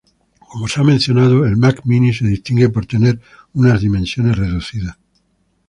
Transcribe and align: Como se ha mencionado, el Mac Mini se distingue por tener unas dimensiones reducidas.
Como 0.49 0.67
se 0.67 0.81
ha 0.81 0.83
mencionado, 0.83 1.45
el 1.45 1.57
Mac 1.57 1.81
Mini 1.83 2.11
se 2.11 2.25
distingue 2.25 2.69
por 2.69 2.87
tener 2.87 3.21
unas 3.53 3.81
dimensiones 3.81 4.35
reducidas. 4.35 4.97